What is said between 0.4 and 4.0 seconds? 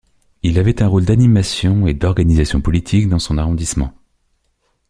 Il avait un rôle d'animation et d'organisation politique dans son arrondissement.